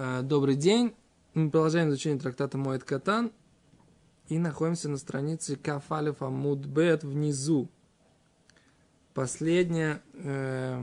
[0.00, 0.94] Э, добрый день.
[1.34, 3.32] Мы продолжаем изучение трактата Моэт Катан
[4.28, 7.68] и находимся на странице Кафалев Амуд Бет внизу.
[9.12, 10.80] Последняя, э,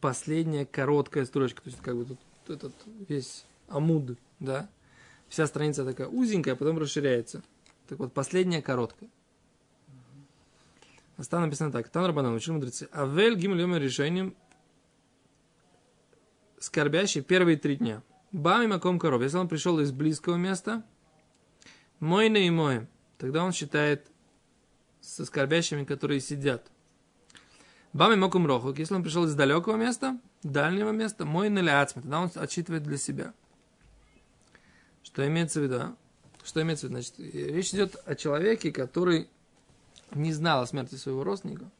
[0.00, 2.74] последняя короткая строчка, то есть как бы тут этот
[3.08, 4.68] весь Амуд, да,
[5.28, 7.40] вся страница такая узенькая, а потом расширяется.
[7.86, 9.08] Так вот, последняя короткая.
[11.18, 11.88] А там написано так.
[11.88, 12.88] Там Рабанан учили мудрецы.
[12.92, 14.34] Авель гимл решением
[16.66, 18.02] скорбящий первые три дня.
[18.32, 19.22] Бами маком коров.
[19.22, 20.84] Если он пришел из близкого места,
[22.00, 22.86] мой и мой,
[23.18, 24.06] тогда он считает
[25.00, 26.70] со скорбящими, которые сидят.
[27.92, 28.78] Бами маком рохук.
[28.78, 32.98] Если он пришел из далекого места, дальнего места, мой или ацми, тогда он отчитывает для
[32.98, 33.32] себя.
[35.04, 35.76] Что имеется в виду?
[35.76, 35.96] А?
[36.44, 37.00] Что имеется в виду?
[37.00, 39.28] Значит, речь идет о человеке, который
[40.12, 41.70] не знал о смерти своего родственника.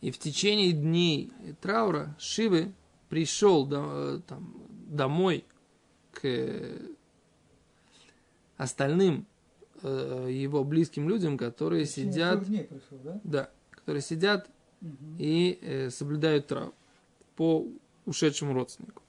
[0.00, 2.72] И в течение дней траура Шивы
[3.12, 4.54] пришел там,
[4.88, 5.44] домой
[6.12, 6.80] к
[8.56, 9.26] остальным
[9.82, 13.20] э, его близким людям, которые сидят, пришел, да?
[13.22, 14.48] да, которые сидят
[14.80, 14.96] угу.
[15.18, 16.72] и э, соблюдают траур
[17.36, 17.68] по
[18.06, 19.02] ушедшему родственнику.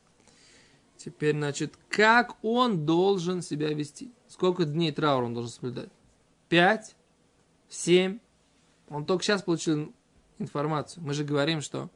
[0.97, 4.11] Теперь, значит, как он должен себя вести?
[4.27, 5.89] Сколько дней траура он должен соблюдать?
[6.49, 6.97] Пять?
[7.69, 8.19] Семь?
[8.89, 9.93] Он только сейчас получил
[10.39, 11.01] информацию.
[11.05, 11.89] Мы же говорим, что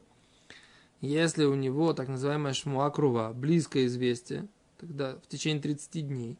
[1.00, 6.38] если у него так называемая шмуакрува, близкое известие, тогда в течение 30 дней,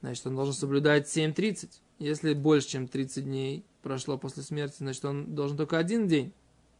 [0.00, 1.68] значит, он должен соблюдать 7.30.
[1.98, 6.32] Если больше, чем 30 дней прошло после смерти, значит, он должен только один день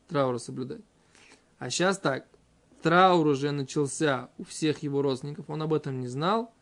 [0.09, 0.83] траура соблюдать.
[1.59, 2.27] А сейчас так,
[2.83, 6.53] траур уже начался у всех его родственников, он об этом не знал,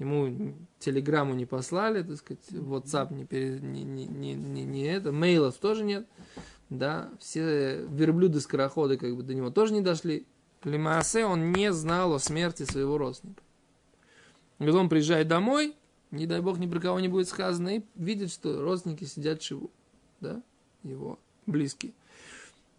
[0.00, 5.12] ему телеграмму не послали, так сказать, WhatsApp не, пере, не, не, не, не, не это,
[5.12, 6.06] мейлов тоже нет
[6.70, 10.26] да, все верблюды-скороходы как бы до него тоже не дошли.
[10.62, 13.42] Лимаасе он не знал о смерти своего родственника.
[14.58, 15.74] Когда он приезжает домой,
[16.10, 19.70] не дай бог ни про кого не будет сказано, и видит, что родственники сидят живу,
[20.20, 20.42] да,
[20.82, 21.92] его близкие.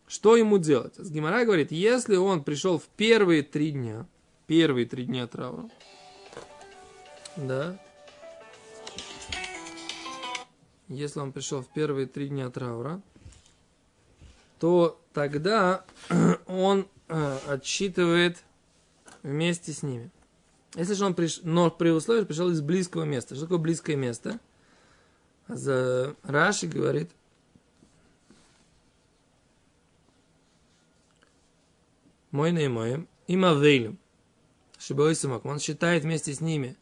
[0.08, 0.96] Что ему делать?
[0.96, 4.06] С Гимара говорит, если он пришел в первые три дня,
[4.46, 5.70] первые три дня траура,
[7.48, 7.80] да,
[10.88, 13.02] если он пришел в первые три дня траура,
[14.60, 15.86] то тогда
[16.46, 18.44] он э, отсчитывает
[19.24, 20.12] вместе с ними.
[20.76, 21.42] Если же он приш...
[21.44, 23.36] но при условии пришел из близкого места.
[23.36, 24.40] Что такое близкое место?
[25.48, 27.12] За Раши говорит,
[32.32, 33.98] мой на мой, има вейлем,
[34.78, 36.78] шибой самок, он считает вместе с ними,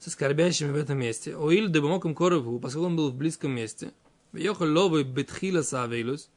[0.00, 3.92] со скорбящими в этом месте, оиль дебамоком корову, поскольку он был в близком месте,
[4.32, 6.30] Йохал ловый бетхила савейлус,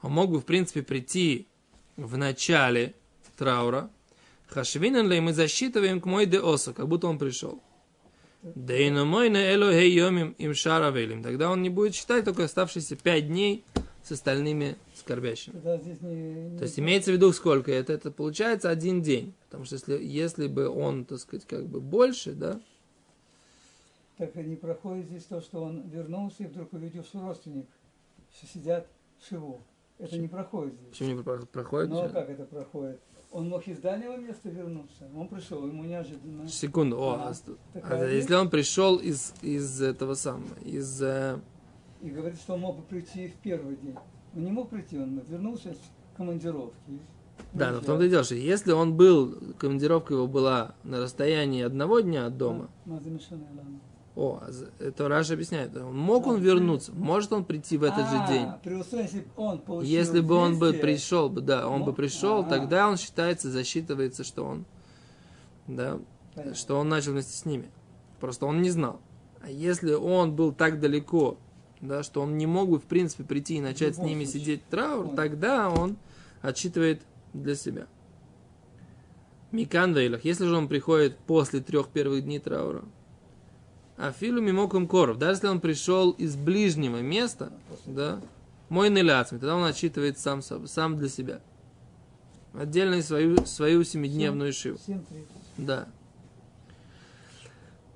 [0.00, 1.46] он мог бы, в принципе, прийти
[1.96, 2.94] в начале
[3.36, 3.90] траура.
[4.48, 7.62] Хашвинен мы засчитываем к мой деоса, как будто он пришел.
[8.42, 11.22] Да и на мой на элохей йомим им шаравелим.
[11.22, 13.64] Тогда он не будет считать только оставшиеся пять дней
[14.02, 15.54] с остальными скорбящими.
[15.62, 16.58] Не, не...
[16.58, 17.92] То есть имеется в виду сколько это?
[17.92, 19.32] Это получается один день.
[19.44, 22.60] Потому что если, если бы он, так сказать, как бы больше, да?
[24.18, 27.66] Так не проходит здесь то, что он вернулся и вдруг увидел, что родственник,
[28.30, 28.86] что сидят
[29.28, 29.62] шиву.
[29.98, 30.88] Это не проходит здесь.
[30.90, 31.90] Почему не проходит?
[31.90, 33.00] Ну а как это проходит?
[33.30, 35.08] Он мог из дальнего места вернуться.
[35.16, 36.46] Он пришел, ему неожиданно.
[36.48, 36.98] Секунду.
[36.98, 37.32] О, а,
[37.74, 41.02] а, если он пришел из, из этого самого, из...
[41.02, 41.40] Э...
[42.02, 43.96] И говорит, что он мог бы прийти в первый день.
[44.36, 45.78] Он не мог прийти, он вернулся с
[46.16, 47.00] командировки.
[47.54, 51.62] Да, но в том-то и дело, что если он был, командировка его была на расстоянии
[51.62, 52.70] одного дня от дома,
[54.14, 54.42] о,
[54.78, 55.74] это Раша объясняет.
[55.74, 56.92] Мог он вернуться?
[56.92, 58.48] Может он прийти в этот же а, день?
[58.84, 64.22] Если он Если бы он бы пришел, да, он бы пришел, тогда он считается, засчитывается,
[64.22, 64.66] что он,
[65.66, 65.98] да,
[66.52, 67.70] что он начал вместе с ними.
[68.20, 69.00] Просто он не знал.
[69.40, 71.38] А если он был так далеко,
[71.80, 75.08] да, что он не мог бы, в принципе, прийти и начать с ними сидеть траур,
[75.16, 75.96] тогда он
[76.42, 77.02] отсчитывает
[77.32, 77.86] для себя.
[79.52, 82.84] Микан если же он приходит после трех первых дней траура,
[84.02, 85.16] Афилу мимоком коров.
[85.16, 87.52] Даже если он пришел из ближнего места,
[87.86, 88.20] да,
[88.68, 91.40] мой неляцми, тогда он отчитывает сам, сам для себя.
[92.52, 94.80] Отдельно свою, свою семидневную шиву.
[95.56, 95.86] Да.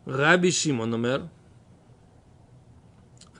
[0.04, 1.28] Раби Шимон умер.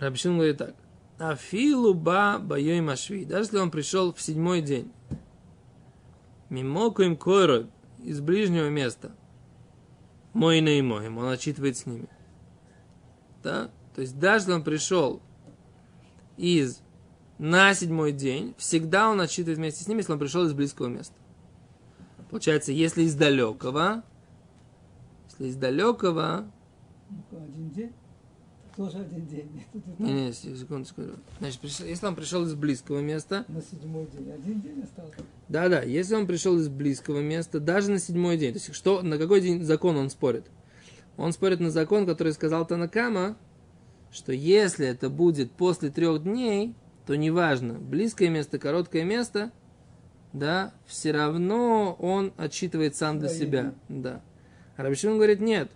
[0.01, 0.75] Раби Шимон говорит так.
[1.19, 3.25] Афилу ба байой машви.
[3.25, 4.91] Даже если он пришел в седьмой день.
[6.51, 7.69] Мимоку им койрой
[8.03, 9.13] из ближнего места.
[10.33, 11.09] Мой мой.
[11.09, 12.09] Он отчитывает с ними
[13.47, 15.23] да, то есть даже если он пришел
[16.37, 16.83] из
[17.39, 21.15] на седьмой день, всегда он отсчитывает вместе с ним, если он пришел из близкого места.
[22.29, 24.03] Получается, если из далекого,
[25.31, 26.51] если из далекого,
[27.31, 27.93] Один день,
[28.75, 29.65] тоже один день.
[30.01, 31.13] И не, секунду, секунду.
[31.39, 34.33] Значит, пришел- если он пришел из близкого места, На седьмой день.
[34.33, 35.21] Один день остался.
[35.49, 39.03] да, да, если он пришел из близкого места, даже на седьмой день, то есть что,
[39.03, 40.47] на какой день закон он спорит?
[41.17, 43.37] Он спорит на закон, который сказал Танакама,
[44.11, 46.75] что если это будет после трех дней,
[47.07, 49.53] то неважно, близкое место, короткое место,
[50.33, 53.75] да, все равно он отсчитывает сам для себя.
[53.89, 54.23] Да.
[54.77, 55.71] А Рабишин говорит, нет,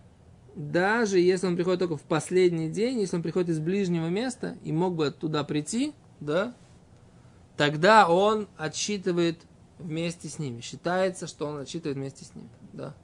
[0.54, 4.72] даже если он приходит только в последний день, если он приходит из ближнего места и
[4.72, 6.54] мог бы туда прийти, да,
[7.56, 9.38] тогда он отсчитывает
[9.78, 10.60] вместе с ними.
[10.60, 12.50] Считается, что он отсчитывает вместе с ними.
[12.72, 12.94] Да.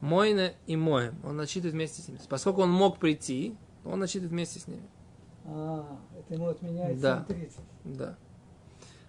[0.00, 1.14] Мойна и Моем.
[1.24, 2.20] Он отсчитывает вместе с ними.
[2.28, 4.88] Поскольку он мог прийти, он отсчитывает вместе с ними.
[5.44, 7.24] А, это ему отменяет Да.
[7.28, 7.50] 7.30.
[7.84, 8.16] Да.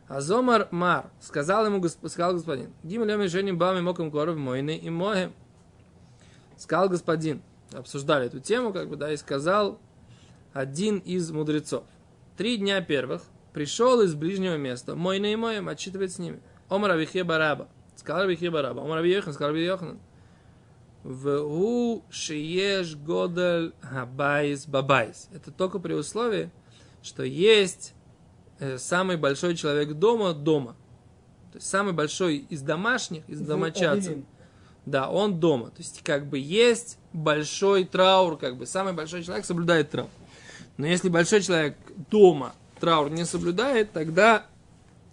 [0.08, 5.34] אמר מר, сказал ему, сказал господин, ג' ימים הראשונים בא ממקום קרוב מונה עמהם.
[6.56, 7.42] Сказал господин,
[7.74, 9.80] обсуждали эту тему, как бы, да, и сказал
[10.54, 11.84] один из мудрецов.
[12.38, 16.40] Три дня первых пришел из ближнего места, מונה עמהם, отчитывает с ними.
[16.70, 17.68] אמר רבי חייא בר אבא.
[17.96, 18.84] Сказал рабби Хия бар Аба.
[18.84, 20.00] אמר רבי יוחנן, сказал Авиехан.
[21.08, 25.30] והוא שיש גדול הבית בבית.
[25.34, 26.52] Это только при условии,
[27.02, 27.94] что есть
[28.60, 30.76] э, самый большой человек дома дома.
[31.54, 34.18] То есть самый большой из домашних, из домочадцев.
[34.86, 35.68] Да, он дома.
[35.68, 40.10] То есть как бы есть большой траур, как бы самый большой человек соблюдает траур.
[40.76, 41.78] Но если большой человек
[42.12, 44.46] дома траур не соблюдает, тогда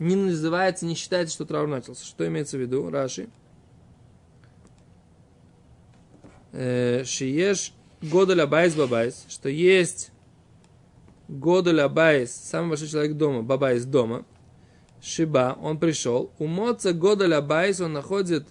[0.00, 2.04] не называется, не считается, что траур начался.
[2.04, 2.90] Что имеется в виду?
[2.90, 3.22] Раши.
[3.22, 3.44] Э,
[6.54, 10.10] Шиеш גדול הבית בבית, что есть
[11.28, 14.24] גדול הבית, самый большой человек дома, בבית дома,
[15.02, 18.46] שבא, он пришел, ומצא גדול הבית, он находит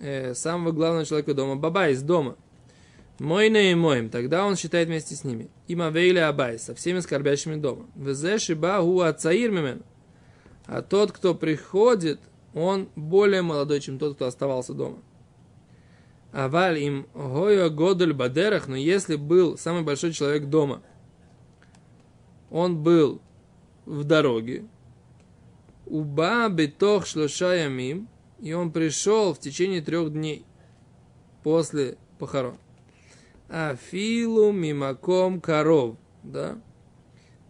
[0.00, 2.36] э, самого главного человека дома, בבית дома.
[3.18, 5.48] מונה עמהם, тогда он считает вместе с ними.
[5.66, 7.86] עם אבלי הבית, со всеми скорбящими дома.
[7.96, 9.82] וזה שבא הוא צעיר ממנו.
[10.66, 12.20] А тот, кто приходит,
[12.54, 14.98] он более молодой, чем тот, кто оставался дома.
[16.32, 20.82] Аваль им гойо годель бадерах, но если был самый большой человек дома,
[22.50, 23.22] он был
[23.86, 24.66] в дороге,
[25.86, 28.08] уба битох шлоша ямим,
[28.40, 30.44] и он пришел в течение трех дней
[31.42, 32.58] после похорон.
[33.48, 36.58] Афилу мимаком коров, да,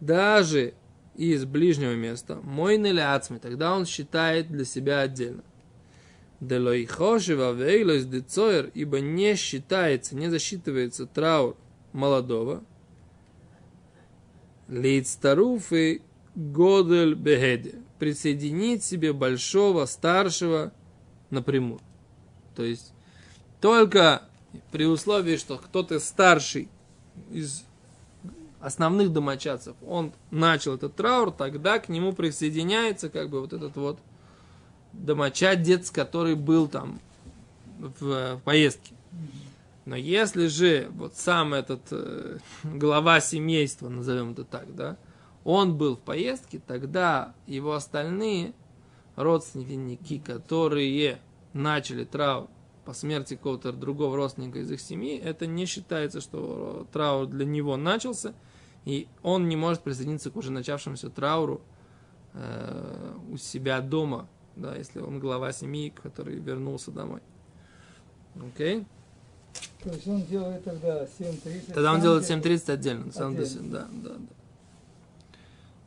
[0.01, 0.75] даже
[1.17, 5.43] из ближнего места, мой ацми, тогда он считает для себя отдельно.
[6.41, 11.57] Делой хошева вейлос децоер, ибо не считается, не засчитывается траур
[11.93, 12.63] молодого.
[14.69, 16.03] Лейцтаруфы
[16.37, 17.81] годель бегеде.
[17.99, 20.73] Присоединить себе большого, старшего
[21.31, 21.81] напрямую.
[22.55, 22.93] То есть,
[23.61, 24.23] только
[24.71, 26.69] при условии, что кто-то старший
[27.33, 27.65] из
[28.61, 33.99] основных домочадцев, он начал этот траур, тогда к нему присоединяется как бы вот этот вот
[34.93, 37.01] домочадец, который был там
[37.79, 38.95] в, в поездке.
[39.85, 44.99] Но если же вот сам этот э, глава семейства, назовем это так, да,
[45.45, 48.53] он был в поездке, тогда его остальные
[49.17, 51.21] родственники, которые
[51.55, 52.49] начали траур
[52.85, 57.77] по смерти какого-то другого родственника из их семьи, это не считается, что траур для него
[57.77, 58.35] начался,
[58.85, 61.61] и он не может присоединиться к уже начавшемуся трауру
[62.35, 67.23] э, у себя дома, да, если он глава семьи, который вернулся домой.
[68.37, 68.87] Окей?
[69.83, 71.73] То есть он делает тогда 7.30.
[71.73, 72.63] Тогда он делает делает.
[72.63, 73.13] 7.30 отдельно.
[73.13, 73.71] Сам Отдельно.
[73.71, 74.15] да, да,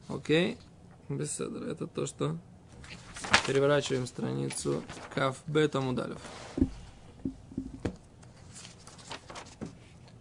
[0.07, 0.15] да.
[0.15, 0.57] Окей.
[1.09, 1.63] Беседер.
[1.63, 2.37] Это то, что
[3.47, 4.81] переворачиваем страницу
[5.13, 6.19] Каф Бета Мудалев.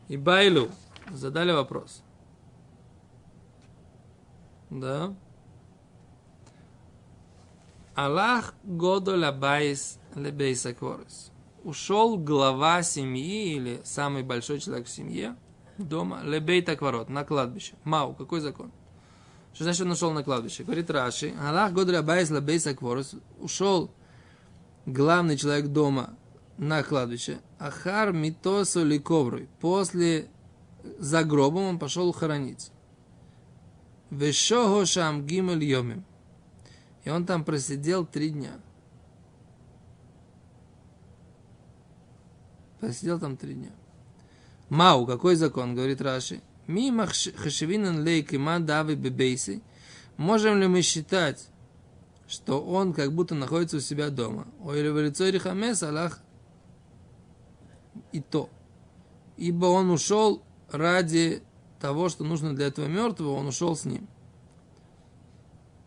[0.08, 0.68] И Байлу
[1.12, 2.02] задали вопрос.
[4.70, 5.14] Да.
[7.94, 11.32] הלך גדול הבית לבית הקברות.
[11.64, 15.36] Ушел глава семьи или самый большой человек в семье
[15.76, 17.74] дома לבית הקברות на кладбище.
[17.84, 18.70] מהו, какой закон?
[19.52, 20.62] Что значит он ушел на кладбище?
[20.62, 23.14] Говорит Раши, הלך גדול הבית לבית הקברות.
[23.38, 23.90] Ушел
[24.86, 26.16] главный человек дома
[26.58, 27.40] на кладбище.
[27.58, 29.48] אחר מיטתו לקוברו.
[29.60, 30.30] После
[30.98, 32.72] за гробом он пошел хорониться.
[34.10, 36.04] Вешого шам гимель йомим.
[37.04, 38.60] И он там просидел три дня.
[42.80, 43.70] Просидел там три дня.
[44.68, 46.42] Мау, какой закон, говорит Раши.
[46.66, 49.62] Мимо хашевинан лейк има давы бебейсы.
[50.16, 51.48] Можем ли мы считать,
[52.28, 54.46] что он как будто находится у себя дома.
[54.62, 56.20] Ой, революций хамес Аллах
[58.12, 58.48] и то.
[59.36, 61.42] Ибо он ушел ради
[61.80, 64.06] того, что нужно для этого мертвого, он ушел с ним.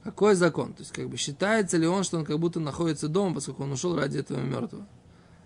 [0.04, 0.74] Какой закон?
[0.74, 3.72] То есть, как бы считается ли он, что он как будто находится дома, поскольку он
[3.72, 4.86] ушел ради этого мертвого?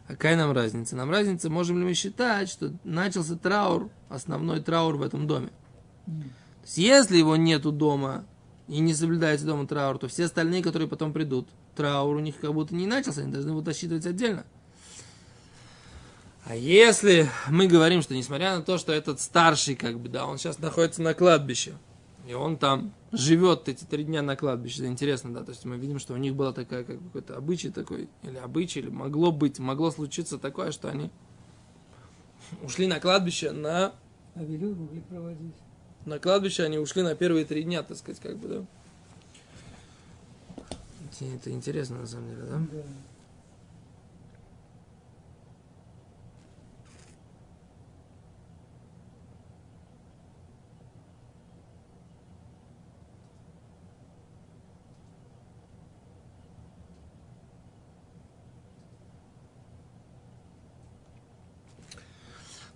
[0.07, 0.95] Какая нам разница?
[0.95, 5.49] Нам разница, можем ли мы считать, что начался траур, основной траур в этом доме.
[6.05, 6.11] То
[6.63, 8.25] есть, если его нету дома
[8.67, 12.53] и не соблюдается дома траур, то все остальные, которые потом придут, траур у них как
[12.53, 14.45] будто не начался, они должны будут рассчитывать отдельно.
[16.45, 20.37] А если мы говорим, что несмотря на то, что этот старший, как бы, да, он
[20.37, 21.73] сейчас находится на кладбище,
[22.25, 25.77] и он там живет эти три дня на кладбище, это интересно, да, то есть мы
[25.77, 29.59] видим, что у них была такая, как какой-то обычай такой, или обычай, или могло быть,
[29.59, 31.09] могло случиться такое, что они
[32.61, 33.93] ушли на кладбище на...
[34.35, 35.55] А могли проводить.
[36.05, 38.65] На кладбище они ушли на первые три дня, так сказать, как бы, да.
[41.19, 42.61] Это интересно, на самом деле, да?
[42.71, 42.83] Да.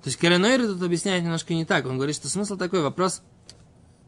[0.03, 1.85] То есть Каренойр тут объясняет немножко не так.
[1.85, 3.21] Он говорит, что смысл такой, вопрос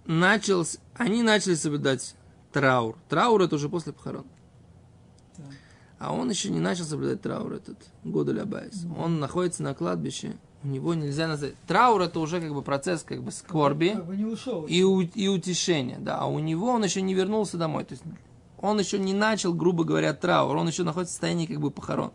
[0.05, 2.15] начался, они начали соблюдать
[2.51, 2.97] траур.
[3.09, 4.25] Траур это уже после похорон.
[5.37, 5.43] Да.
[5.99, 8.85] А он еще не начал соблюдать траур этот, Годуль Абайс.
[8.97, 11.55] Он находится на кладбище, у него нельзя назвать.
[11.67, 14.65] Траур это уже как бы процесс как бы скорби Как бы не ушел.
[14.65, 16.17] и, у- и утешения, да.
[16.19, 17.85] А у него он еще не вернулся домой.
[17.85, 18.03] То есть
[18.59, 22.11] он еще не начал, грубо говоря, траур, он еще находится в состоянии как бы похорон.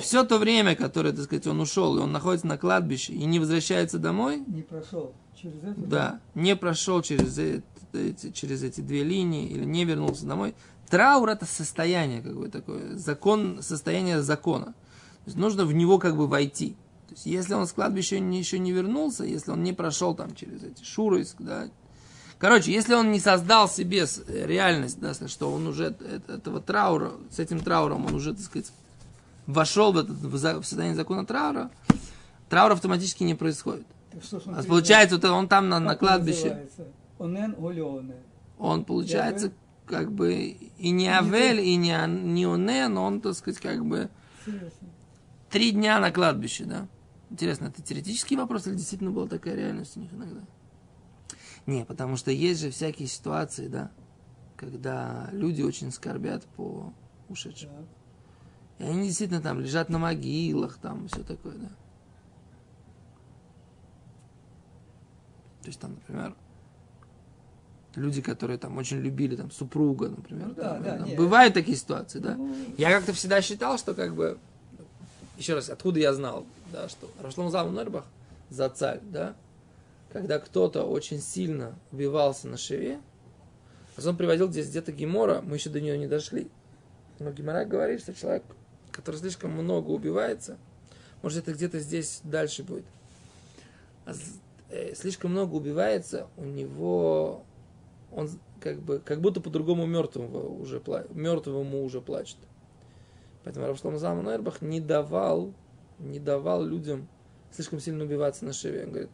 [0.00, 3.38] Все то время, которое, так сказать, он ушел, и он находится на кладбище и не
[3.38, 5.74] возвращается домой, Не прошел через это.
[5.80, 7.62] да, не прошел через эти,
[7.92, 10.54] эти- через эти две линии или не вернулся домой.
[10.88, 14.66] Траур это состояние как бы такое, закон, состояние закона.
[14.66, 14.72] То
[15.26, 16.76] есть нужно в него как бы войти.
[17.08, 20.62] То есть если он с кладбища еще не вернулся, если он не прошел там через
[20.62, 21.68] эти шуройск, да.
[22.38, 25.96] Короче, если он не создал себе э, реальность, да, что он уже
[26.28, 28.70] этого траура, с этим трауром он уже, так сказать,
[29.46, 31.70] вошел в, этот, в состояние закона траура,
[32.48, 33.86] траур автоматически не происходит.
[34.22, 36.68] Что А получается, вот он там на, на кладбище?
[37.18, 37.54] Онен
[38.58, 39.52] он получается
[39.86, 44.10] как бы и не Авель, и не, не Онен, он, так сказать, как бы
[45.50, 46.88] три дня на кладбище, да?
[47.30, 50.40] Интересно, это теоретический вопрос или действительно была такая реальность у них иногда?
[51.66, 53.90] Не, потому что есть же всякие ситуации, да,
[54.56, 56.92] когда люди очень скорбят по
[57.28, 57.70] ушедшим.
[57.70, 57.86] Так.
[58.78, 61.68] И они действительно там лежат на могилах, там все такое, да.
[65.62, 66.34] То есть там, например,
[67.96, 70.48] люди, которые там очень любили там супруга, например.
[70.48, 71.16] Ну да, там, да, там нет.
[71.18, 72.36] бывают такие ситуации, да.
[72.36, 74.38] Ну, Я как-то всегда считал, что как бы,
[75.38, 78.04] еще раз, откуда я знал, да, что Рашлом Залм Нербах
[78.50, 79.34] за царь, да,
[80.12, 83.00] когда кто-то очень сильно убивался на шеве,
[83.96, 86.48] а он приводил здесь где-то Гемора, мы еще до нее не дошли.
[87.18, 88.44] Но Гемора говорит, что человек,
[88.96, 90.56] который слишком много убивается,
[91.22, 92.86] может это где-то здесь дальше будет,
[94.06, 94.12] а
[94.70, 97.44] э, слишком много убивается, у него
[98.10, 102.38] он как бы как будто по-другому мертвому уже мертвому уже плачет.
[103.44, 105.52] Поэтому Равшлам Залман Нойрбах не давал,
[105.98, 107.06] не давал людям
[107.52, 108.84] слишком сильно убиваться на шеве.
[108.84, 109.10] Он говорит,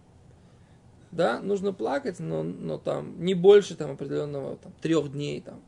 [1.11, 5.61] да, нужно плакать, но, но там не больше там определенного там, трех дней, там,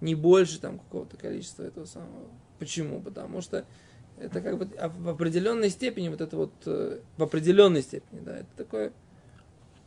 [0.00, 2.28] не больше там какого-то количества этого самого.
[2.58, 3.00] Почему?
[3.00, 3.64] Потому что
[4.18, 8.38] это как бы а в определенной степени вот это вот э, в определенной степени, да,
[8.38, 8.92] это такое,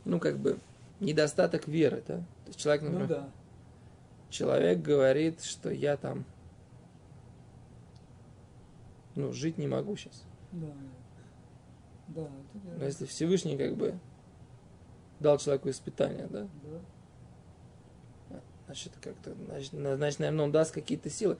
[0.04, 0.58] ну как бы
[1.00, 2.18] недостаток веры, да.
[2.18, 3.30] То есть человек, например, ну да.
[4.28, 6.24] человек говорит, что я там,
[9.16, 10.24] ну, жить не могу сейчас.
[10.52, 10.68] Да.
[12.08, 13.98] Да, это Но если Всевышний как бы
[15.20, 16.48] дал человеку испытание, да,
[18.30, 18.40] Да.
[18.66, 21.38] значит, как-то, значит, на- значит, наверное, он даст какие-то силы.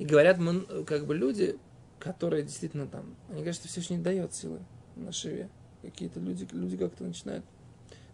[0.00, 1.58] И говорят, мы, как бы люди,
[1.98, 4.60] которые действительно там, они говорят, что Всевышний дает силы
[4.96, 5.50] на шиве.
[5.82, 7.44] Какие-то люди, люди как-то начинают.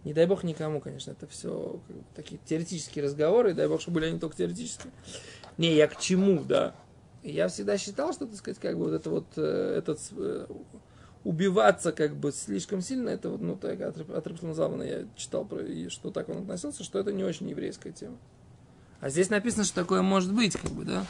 [0.03, 1.81] Не дай бог никому, конечно, это все
[2.17, 4.93] такие теоретические разговоры, и дай бог, чтобы были они только теоретические.
[5.59, 6.75] Не, я к чему, да.
[7.23, 10.47] Я всегда считал, что, так сказать, как бы вот это вот, э, этот, э,
[11.23, 15.45] убиваться как бы слишком сильно, это вот, ну, так, от, от Рабшлама Залмана я читал,
[15.45, 18.19] про, и что так он относился, что это не очень еврейская тема.
[18.99, 21.07] А здесь написано, что такое может быть, как бы, да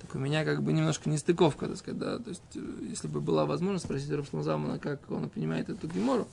[0.00, 3.20] так у меня как бы немножко нестыковка, так сказать, да, то есть, э, если бы
[3.20, 6.28] была возможность спросить Рабшлазамана, как он понимает эту гемору,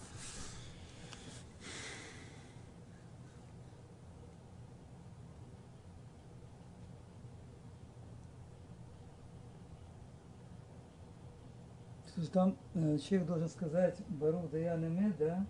[12.15, 15.45] То там э, человек должен сказать Бару Даян Эмед, да?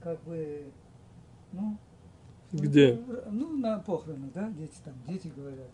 [0.00, 0.70] Как бы,
[1.50, 1.76] ну...
[2.52, 3.02] Где?
[3.04, 5.68] Ну, ну, на похоронах, да, дети там, дети говорят.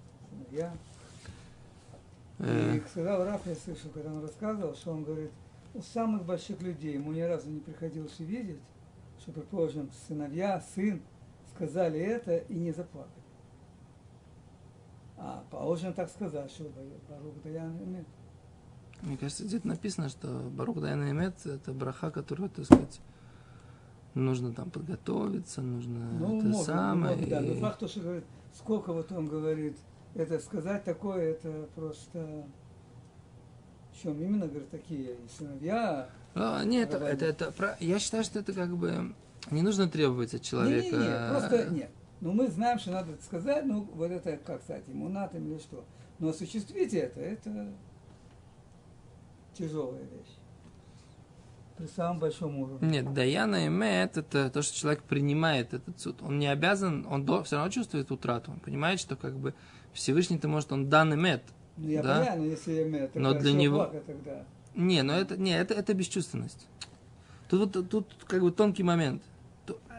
[0.50, 0.72] Я
[2.42, 5.30] Э, И сказал Раф, я слышал, когда он рассказывал, что он говорит,
[5.74, 8.58] у самых больших людей ему ни разу не приходилось увидеть,
[9.20, 11.00] что, предположим, сыновья, сын
[11.54, 13.22] сказали это и не заплакали.
[15.16, 16.64] А положено так сказать, что
[17.08, 18.06] Барух Даян Эмет.
[19.02, 23.00] Мне кажется, где-то написано, что Барух Дайна Эмет это браха, которую, так сказать,
[24.14, 27.14] нужно там подготовиться, нужно Ну, это может, самое.
[27.16, 27.40] может, да.
[27.40, 29.76] Но и- факт, то, что говорит, сколько вот он говорит,
[30.14, 32.46] это сказать такое, это просто...
[33.92, 36.08] В чем именно, говорит, такие и сыновья.
[36.34, 39.14] А, нет, это, это, это про- я считаю, что это как бы
[39.50, 40.96] не нужно требовать от человека.
[40.96, 41.90] Не-не-не, просто нет.
[42.22, 45.84] Ну, мы знаем, что надо это сказать, ну, вот это, как сказать, иммунатом или что.
[46.18, 47.68] Но осуществить это, это
[49.54, 50.38] тяжелая вещь.
[51.76, 52.88] При самом большом уровне.
[52.88, 56.22] Нет, Даяна Эмет это то, что человек принимает этот суд.
[56.22, 58.52] Он не обязан, он все равно чувствует утрату.
[58.52, 59.54] Он понимает, что как бы
[59.92, 61.42] Всевышний-то может, он дан Эмет.
[61.76, 62.18] Ну, я Да.
[62.18, 64.44] понимаю, но если имею, Но для него- тогда?
[64.74, 66.66] Не, но это, не, это, это бесчувственность.
[67.48, 69.22] Тут, вот- тут как бы тонкий момент.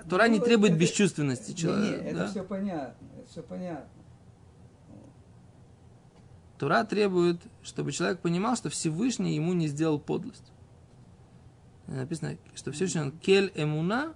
[0.09, 2.01] Тура не Ну, требует это- бесчувственности Не, человека.
[2.03, 2.27] не, это да?
[2.27, 3.88] все понятно, это все понятно.
[6.57, 10.51] Тура требует, чтобы человек понимал, что Всевышний ему не сделал подлость.
[11.88, 14.13] Написано, что Всевышний он кель эмуна,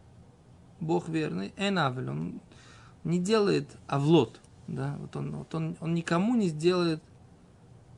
[0.79, 2.41] Бог верный, энавель, он
[3.03, 4.39] не делает авлот.
[4.67, 4.95] Да?
[4.99, 7.01] Вот он, вот он, он никому не сделает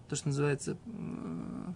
[0.07, 1.75] то, что называется м,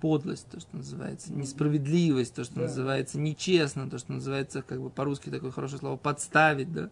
[0.00, 2.60] подлость, то, что называется несправедливость, то, что Да.
[2.62, 6.90] называется нечестно, то, что называется, как бы по-русски такое хорошее слово, подставить, да.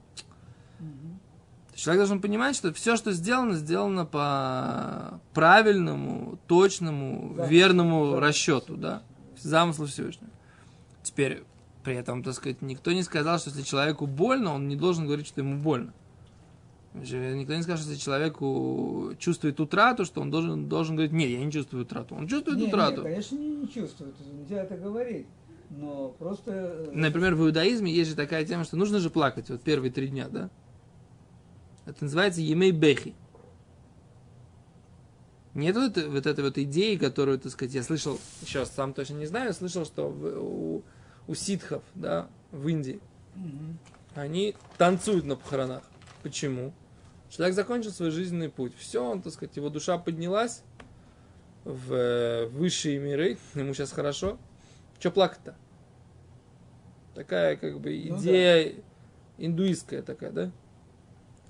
[1.73, 7.47] Есть Человек должен понимать, что все, что сделано, сделано по правильному, точному, Да.
[7.47, 8.21] верному Да.
[8.21, 9.03] расчету, да,
[9.39, 10.31] замыслу Всевышнего.
[11.03, 11.45] Теперь,
[11.85, 15.27] при этом, так сказать, никто не сказал, что если человеку больно, он не должен говорить,
[15.27, 15.89] что ему больно.
[15.89, 16.06] Же
[17.01, 21.45] Никто не скажет, что если человеку чувствует утрату, что он должен, должен говорить, нет, я
[21.45, 22.15] не чувствую утрату.
[22.15, 23.03] Он чувствует Не, утрату.
[23.03, 25.27] конечно, не, не чувствует, нельзя это говорить.
[25.69, 26.53] Но просто...
[26.53, 30.09] э, Например, в иудаизме есть же такая тема, что нужно же плакать вот первые три
[30.09, 30.49] дня, да?
[31.87, 33.15] Это называется емей бехи.
[35.55, 39.27] Нет вот, вот этой вот идеи, которую, так сказать, я слышал, сейчас сам точно не
[39.27, 40.83] знаю, слышал, что у,
[41.27, 43.01] у ситхов, да, в Индии,
[43.35, 43.79] мгм.
[44.15, 45.83] они танцуют на похоронах.
[46.23, 46.73] Почему?
[47.29, 48.73] Человек закончил свой жизненный путь.
[48.77, 50.63] Все, он, так сказать, его душа поднялась
[51.65, 54.39] в э, высшие миры, ему сейчас хорошо.
[54.99, 55.57] Че плакать-то?
[57.15, 58.75] Такая, как бы, Ну идея
[59.39, 60.53] индуистская такая, да?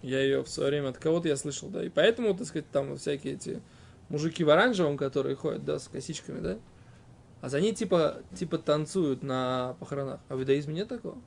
[0.02, 1.84] Я ее в свое время от кого-то я слышал, да.
[1.84, 3.60] И поэтому, так сказать, там всякие эти
[4.08, 6.58] мужики в оранжевом, которые ходят, да, с косичками, да?
[7.40, 10.20] А за ней типа, типа танцуют на похоронах.
[10.28, 11.18] А в иудаизме нет такого?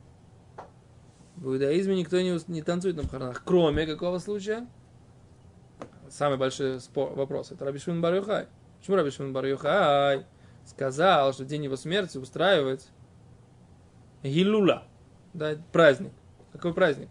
[1.40, 4.66] В иудаизме никто не, не танцует на похоронах, кроме какого случая?
[6.10, 7.50] Самый большой спор, вопрос.
[7.50, 8.46] Это Раби Шимон бар Йохай.
[8.78, 10.26] Почему Раби Шимон бар Йохай
[10.66, 12.86] сказал, что день его смерти устраивать
[14.22, 14.84] Гилула,
[15.32, 16.12] да, праздник.
[16.52, 17.08] Какой праздник?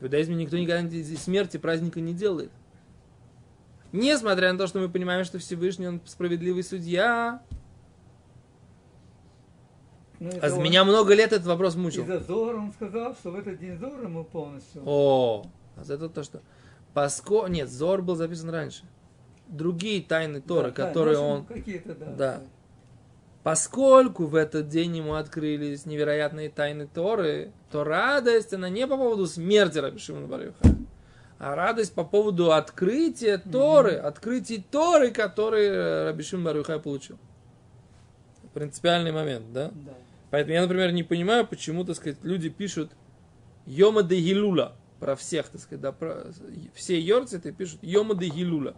[0.00, 2.50] В иудаизме никто никогда из смерти праздника не делает.
[3.92, 7.40] Несмотря на то, что мы понимаем, что Всевышний, он справедливый судья.
[10.20, 12.02] Ну, А он- меня много лет этот вопрос мучил.
[12.02, 14.82] Из-за Зора он сказал, что в этот день Зора мы полностью...
[14.84, 16.40] О, а за это то, что...
[16.92, 17.46] Поско...
[17.46, 18.84] Нет, Зор был записан раньше.
[19.46, 21.44] Другие тайны Торы, Да, да, которые ну, он...
[21.44, 22.06] Какие-то, да.
[22.16, 22.40] Да.
[23.44, 29.26] Поскольку в этот день ему открылись невероятные тайны Торы, то радость, она не по поводу
[29.26, 30.76] смерти Раби Шимона бар Йохая,
[31.38, 37.16] а радость по поводу открытия Торы, открытия Торы, который Раби Шимон бар Йохай получил.
[38.52, 39.70] Принципиальный момент, да?
[39.72, 39.92] Да.
[40.30, 42.92] Поэтому я, например, не понимаю, почему, так сказать, люди пишут
[43.66, 46.26] Йома де Гилула про всех, так сказать, да, про
[46.74, 48.76] все йорциты пишут Йома де Гилула.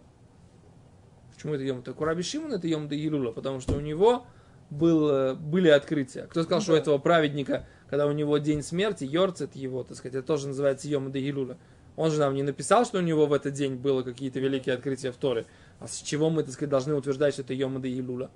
[1.33, 1.81] Почему это Йома?
[1.81, 4.25] Так у Раби Шимона это Йома де Гилула, потому что у него
[4.69, 6.27] был, были открытия.
[6.27, 6.81] Кто сказал, Ну что у да.
[6.81, 11.09] этого праведника, когда у него день смерти, йорцит его, так сказать, это тоже называется Йома
[11.09, 11.57] де Гилула.
[11.97, 15.11] Он же нам не написал, что у него в этот день было какие-то великие открытия
[15.11, 15.45] в Торе.
[15.79, 18.31] А с чего мы, так сказать, должны утверждать, что это Йома де Гилула?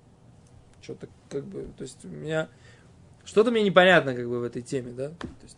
[0.81, 2.49] Что-то как бы, то есть у меня
[3.25, 5.09] что-то мне непонятно как бы в этой теме, да?
[5.09, 5.57] То есть,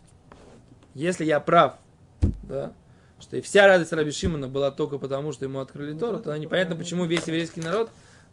[0.94, 1.76] если я прав,
[2.42, 2.72] да,
[3.20, 6.18] что и вся радость Раби Шимона была только потому, что ему открыли Ну Тору, да,
[6.18, 7.90] тогда да, непонятно, почему весь еврейский народ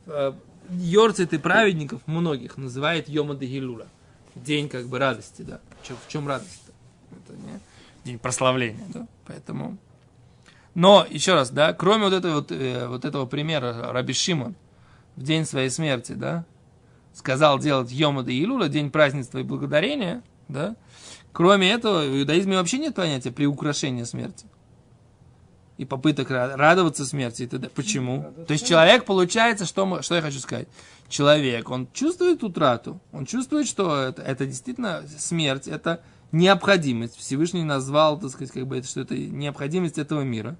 [0.08, 0.34] э,
[0.70, 3.88] Йорцит и праведников многих называет Йома де Гилула.
[4.36, 5.60] День как бы радости, да.
[5.84, 6.72] Чё- в чем радость-то?
[7.12, 7.60] Это не
[8.04, 9.08] день прославления, да.
[9.26, 9.78] Поэтому...
[10.76, 14.56] Но, еще раз, да, кроме вот этого, вот, э, вот этого примера Раби Шимон,
[15.16, 16.46] в день своей смерти, да,
[17.16, 20.76] сказал делать Йома де Илула, день празднества и благодарения, да,
[21.32, 24.46] кроме этого, в иудаизме вообще нет понятия приукрашения смерти
[25.78, 27.70] и попыток радоваться смерти и т.д.
[27.70, 28.34] Почему?
[28.48, 30.68] То есть человек получается, что, мы, что я хочу сказать?
[31.10, 36.02] Человек, он чувствует утрату, он чувствует, что это, это действительно смерть, это
[36.32, 37.18] необходимость.
[37.18, 40.58] Всевышний назвал, так сказать, как бы это, что это необходимость этого мира,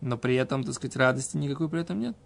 [0.00, 2.16] но при этом, так сказать, радости никакой при этом нет.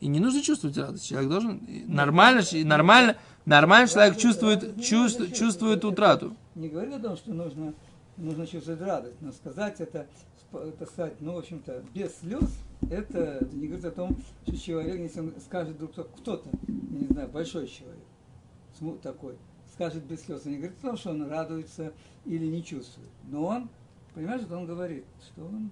[0.00, 1.06] И не нужно чувствовать радость.
[1.06, 6.34] Человек должен нормально, нормально, нормально человек чувствует, чувствует, чувствует утрату.
[6.54, 7.74] Не говорю о том, что нужно,
[8.16, 10.06] нужно чувствовать радость, но сказать это,
[10.50, 12.50] так сказать, ну, в общем-то, без слез,
[12.90, 17.68] это не говорит о том, что человек, если он скажет вдруг кто-то, не знаю, большой
[17.68, 19.34] человек, такой,
[19.74, 21.92] скажет без слез, он не говорит о том, что он радуется
[22.24, 23.10] или не чувствует.
[23.28, 23.68] Но он,
[24.14, 25.70] понимаешь, что он говорит, что он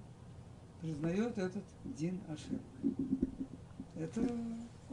[0.81, 2.59] признает этот Дин Ашем.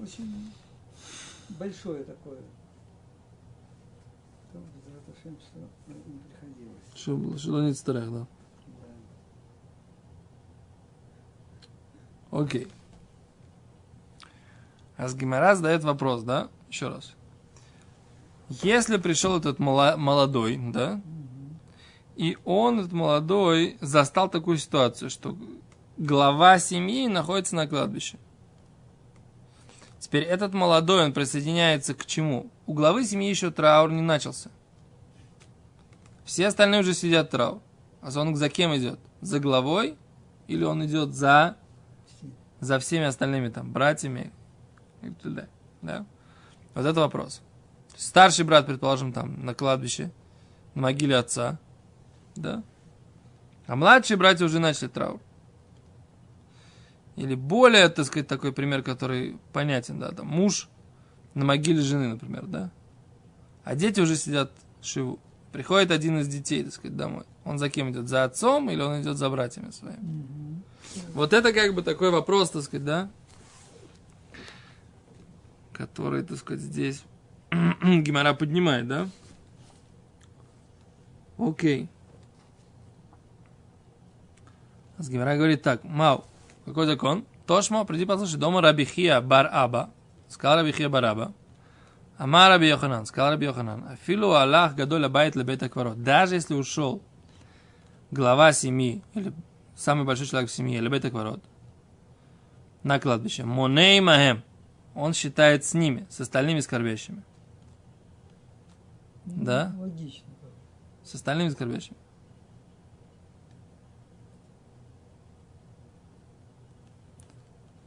[0.07, 0.53] Очень
[1.49, 2.39] большое такое.
[4.53, 4.59] То,
[5.11, 6.79] Ашем, что не приходилось.
[6.95, 8.27] Что, что не страх, да?
[12.31, 12.69] Окей.
[14.97, 16.51] А с Гимара задает вопрос, да?
[16.69, 17.13] Еще раз.
[18.63, 21.01] Если пришел этот молодой, да,
[22.15, 25.37] и он, этот молодой, застал такую ситуацию, что
[25.97, 28.19] глава семьи находится на кладбище.
[29.99, 32.51] Теперь этот молодой, он присоединяется к чему?
[32.67, 34.51] У главы семьи еще траур не начался.
[36.25, 37.61] Все остальные уже сидят траур.
[38.03, 39.01] А он за кем идет?
[39.21, 39.97] За главой?
[40.49, 41.57] Или он идет за,
[42.61, 44.33] за всеми остальными там братьями
[45.03, 45.49] и т.д.
[45.83, 46.07] Да?
[46.75, 47.43] Вот это вопрос.
[47.97, 50.11] Старший брат, предположим, там на кладбище,
[50.75, 51.59] на могиле отца,
[52.35, 52.63] да?
[53.67, 55.21] А младшие братья уже начали траур.
[57.17, 60.69] Или более, так сказать, такой пример, который понятен, да, там муж
[61.35, 62.71] на могиле жены, например, да?
[63.65, 64.53] А дети уже сидят
[64.83, 65.19] шиву.
[65.53, 67.25] Приходит один из детей, так сказать, домой.
[67.45, 68.09] Он за кем идет?
[68.09, 69.99] За отцом или он идет за братьями своими?
[69.99, 71.13] Mm-hmm.
[71.15, 73.11] Вот это как бы такой вопрос, так сказать, да?
[75.73, 77.03] Который, так сказать, здесь
[77.51, 79.09] Гимара поднимает, да?
[81.39, 81.89] Окей.
[84.99, 86.25] С Гимара говорит так, Мау,
[86.67, 87.25] какой закон?
[87.47, 89.91] Тошмо, приди послушай, дома Рабихия бар Аба,
[90.29, 91.33] сказал Рабихия бар Аба,
[92.19, 96.03] Ама Раби Йоханан, сказал Раби Йоханан, Афилу Аллах гадоль абайт лебет акварот.
[96.03, 97.03] Даже если ушел
[98.11, 99.33] глава семьи, или
[99.77, 101.43] самый большой человек в семье, лебет акварот,
[102.83, 104.43] на кладбище, Моней Махем,
[104.95, 107.23] он считает с ними, с остальными скорбящими.
[109.25, 109.75] Да?
[109.79, 110.25] Логично.
[111.05, 111.99] С остальными скорбящими.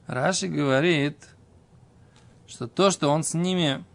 [0.10, 1.30] Раши говорит,
[2.48, 3.86] что то, что он с ними...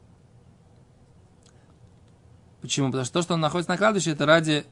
[2.60, 2.86] Почему?
[2.86, 4.64] Потому что то, что он находится на кладбище, это ради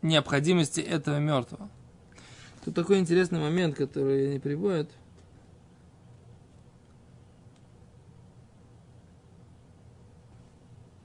[0.00, 1.68] необходимости этого мертвого.
[2.64, 4.92] Тут такой интересный момент, который не приводит.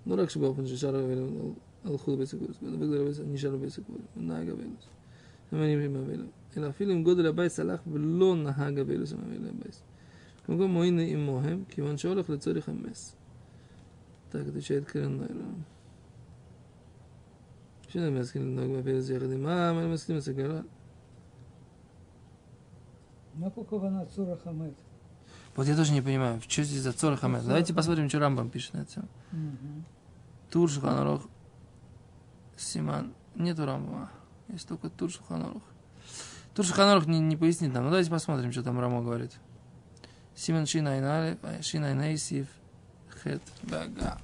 [0.05, 4.01] Ну, раньше был Панджишар Авелев, Алхуд Бейсакур, Багдар Бейсакур, Нага Бейсакур,
[5.49, 6.29] Намарим Рима Авелев.
[6.56, 9.82] אלא אפילו אם גודל הבייס הלך ולא נהג אבילוס עם אבילי הבייס.
[10.48, 13.16] במקום מועין עמוהם, כיוון שהולך לצורך המס.
[14.30, 15.46] כדי שאת קרן נוירה.
[17.88, 20.60] שאינם מסכים לנהוג באבילוס יחד עם העם, אלא מסכים לסגרה.
[23.38, 24.72] מה פה כוונה צורך המת?
[25.56, 27.46] Вот я тоже не понимаю, что здесь за Цора Хамед.
[27.46, 29.08] Давайте посмотрим, что Рамбам пишет на этом.
[30.50, 31.28] Тур Шуханарух
[32.56, 33.14] Симан.
[33.36, 34.10] Нету Рамбама.
[34.48, 35.62] Есть только Тур Шуханарух.
[36.59, 37.85] Тур Шуханарух не, не пояснит нам.
[37.85, 39.31] Ну давайте посмотрим, что там Рамо говорит.
[40.35, 42.47] Симан Шинайнале, Шинайнейсив,
[43.23, 44.17] Хет Бага.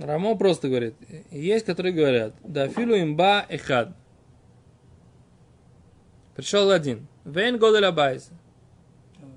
[0.00, 0.94] Рамо просто говорит,
[1.30, 3.96] есть, которые говорят, да филу имба эхад.
[6.36, 7.08] Пришел один.
[7.24, 8.30] Вейн годеля байса.
[9.16, 9.28] Так.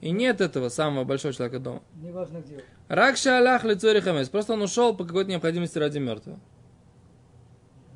[0.00, 1.82] И нет этого самого большого человека дома.
[1.94, 2.64] Неважно где.
[2.88, 4.30] Ракша Аллах лицо хамес.
[4.30, 6.40] Просто он ушел по какой-то необходимости ради мертвого.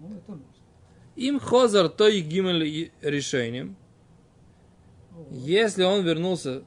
[0.01, 0.39] Ну, это.
[1.17, 3.77] Им хозар то и гимель решением.
[5.31, 6.63] Если он вернулся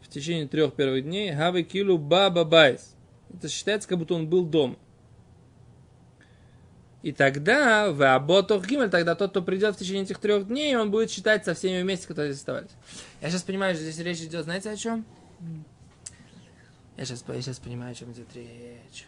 [0.00, 2.94] в течение трех первых дней, хавы килу баба байс.
[3.32, 4.76] Это считается, как будто он был дома.
[7.02, 10.90] И тогда, в Аботох Гимель, тогда тот, кто придет в течение этих трех дней, он
[10.90, 12.70] будет считать со всеми вместе, которые здесь оставались.
[13.20, 15.04] Я сейчас понимаю, что здесь речь идет, знаете, о чем?
[16.96, 19.06] Я сейчас, я сейчас понимаю, о чем идет речь.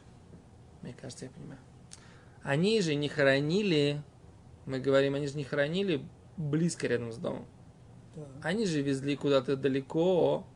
[0.82, 1.58] Мне кажется, я понимаю.
[2.42, 4.00] Они же не хоронили,
[4.66, 6.02] мы говорим, они же не хоронили
[6.36, 7.44] близко рядом с домом.
[8.14, 8.28] Так.
[8.42, 10.46] Они же везли куда-то далеко.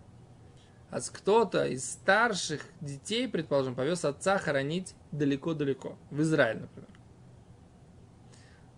[0.94, 5.98] А кто-то из старших детей, предположим, повез отца хоронить далеко-далеко.
[6.12, 6.88] В Израиль, например.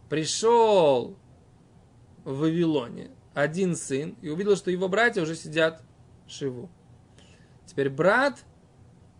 [0.08, 1.18] Пришел
[2.24, 5.82] в Вавилоне один сын и увидел, что его братья уже сидят
[6.26, 6.70] в Шиву.
[7.66, 8.46] Теперь брат,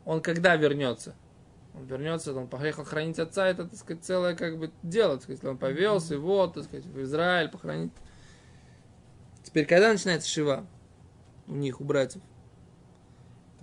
[0.06, 1.14] он когда вернется?
[1.74, 5.16] Он вернется, он поехал хранить отца, это, так сказать, целое как бы дело.
[5.16, 7.92] Так сказать, он повез его, так сказать, в Израиль похоронить.
[9.42, 10.66] Теперь, когда начинается Шива?
[11.46, 12.22] У них, у братьев.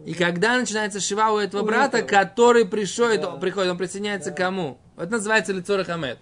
[0.06, 3.32] И когда начинается Шива у этого брата, который пришел, Да.
[3.38, 4.36] приходит, он присоединяется Да.
[4.36, 4.78] к кому?
[4.98, 6.20] Это называется лицо Рахамет.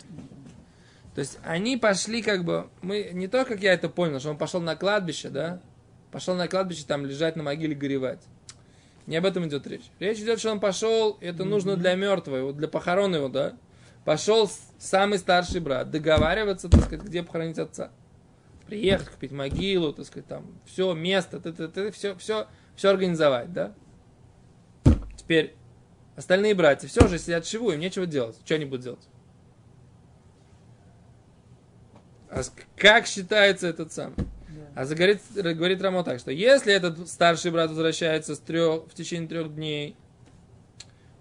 [1.16, 4.38] То есть они пошли как бы, мы не то, как я это понял, что он
[4.38, 5.62] пошел на кладбище, да?
[6.12, 8.22] Пошел на кладбище там лежать на могиле горевать.
[9.08, 9.84] Не об этом идет речь.
[10.00, 13.54] Речь идет, что он пошел, это нужно для мертвого, вот для похорон его, да?
[14.06, 17.92] Пошел самый старший брат договариваться, так сказать, где похоронить отца.
[18.68, 22.48] Приехать, купить могилу, так сказать, там, все, место, т -т -т, все, все,
[22.82, 23.76] все организовать, да?
[25.16, 25.54] Теперь
[26.16, 28.36] остальные братья все уже сидят живую, им нечего делать.
[28.44, 29.08] Что они будут делать?
[32.32, 32.42] А
[32.76, 33.94] как считается этот?
[33.96, 34.12] Да.
[34.74, 39.30] А заговорит, говорит Рамо так, что если этот старший брат возвращается с трех, в течение
[39.30, 39.96] трех дней,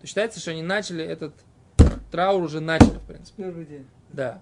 [0.00, 1.34] то считается, что они начали этот
[2.10, 3.42] траур уже начали, в принципе.
[3.42, 3.86] Первый день.
[4.14, 4.40] Да.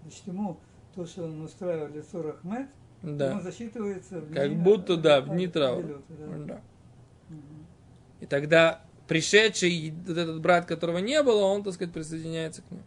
[0.00, 0.58] Значит, ему
[0.94, 2.68] то, что он устраивал лицо Рахмет,
[3.02, 3.30] Да.
[3.30, 6.00] ему засчитывается в Как дни, будто, да, в дни траура.
[6.08, 6.26] да.
[6.46, 6.60] Да.
[7.28, 7.66] Мгм.
[8.20, 12.82] И тогда пришедший вот этот брат, которого не было, он, так сказать, присоединяется к ним.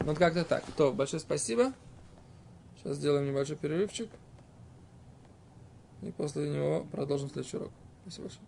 [0.00, 0.64] Вот как-то так.
[0.76, 1.72] То, большое спасибо.
[2.78, 4.08] Сейчас сделаем небольшой перерывчик.
[6.02, 7.72] И после него продолжим следующий урок.
[8.02, 8.46] Спасибо большое.